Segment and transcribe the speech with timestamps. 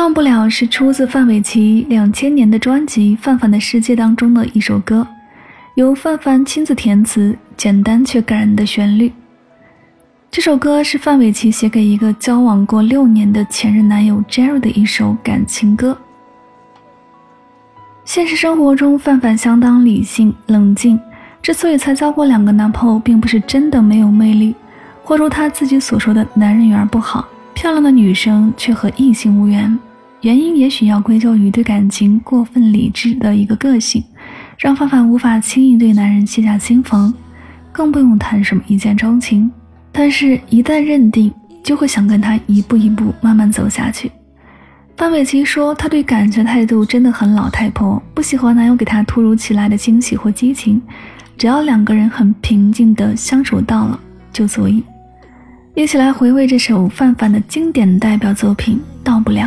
[0.00, 5.06] 到不了是出自范玮琪两千年的专辑《范范的世界》当中的一首歌，
[5.74, 9.12] 由范范亲自填词，简单却感人的旋律。
[10.30, 15.94] 这首歌是范玮琪写给一个交往过六年的前任男友 Jerry 的一首感情歌。
[18.06, 20.98] 现实生活中，范范相当理性冷静，
[21.42, 24.54] 之所以才交过两个男朋友，并不是真的没有魅力，
[25.04, 27.28] 或如他自己所说的“男人缘不好”。
[27.52, 29.78] 漂亮的女生却和异性无缘，
[30.22, 34.04] 原因也许要归咎于对感情过分理智的一个个性，
[34.58, 37.12] 让范范无法轻易对男人卸下心防，
[37.72, 39.50] 更不用谈什么一见钟情。
[39.90, 44.12] 但是，一旦认定，就会想跟他一步一步慢慢走下去。
[44.94, 50.82] 范玮琪说，她对感情态度真的很老太婆，不喜欢男友给她突如其来的惊喜或激情，
[51.38, 53.98] 只要两个人很平静的相处到了
[54.30, 54.84] 就足以。
[55.74, 59.46] 一起来回味这首范范的经典代表作品《到不了》。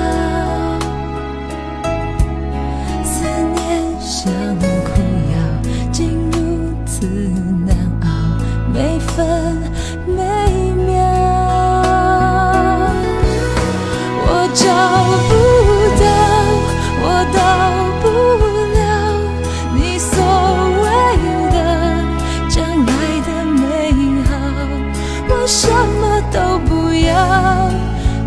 [25.61, 27.69] 什么都不要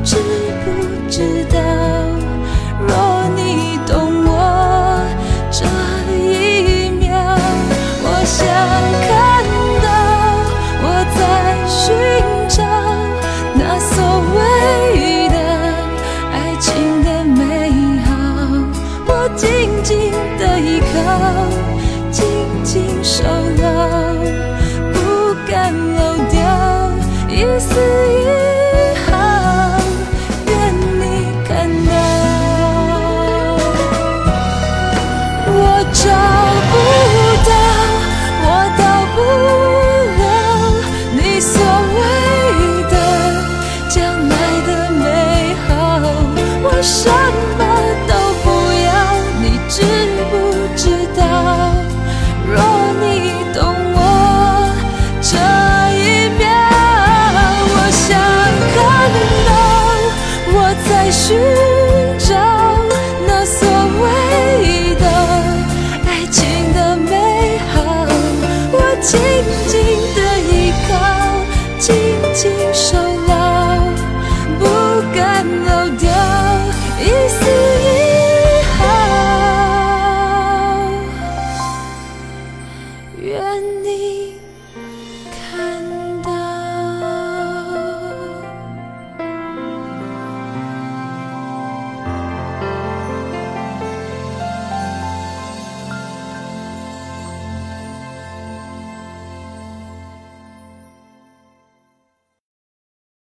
[0.04, 0.14] 知
[0.64, 1.58] 不知道
[2.78, 5.04] 若你懂我
[5.50, 5.64] 这
[6.14, 7.10] 一秒
[8.04, 8.46] 我想
[9.02, 9.10] 看
[9.82, 9.86] 到
[10.84, 10.86] 我
[11.18, 11.18] 在
[11.66, 11.82] 寻
[12.48, 12.62] 找
[13.56, 13.96] 那所
[14.36, 15.36] 谓的
[16.30, 17.42] 爱情的美
[18.04, 18.08] 好。
[19.08, 19.48] 我紧
[19.82, 20.94] 紧的依靠
[22.12, 22.22] 紧
[22.62, 23.24] 紧守
[23.60, 23.64] 牢
[24.92, 26.73] 不敢漏掉。
[27.36, 27.74] 一丝
[28.12, 29.76] 一毫
[30.46, 31.02] 愿你
[31.44, 31.92] 看到
[35.48, 35.58] 我
[35.92, 36.33] 找
[61.34, 61.63] you.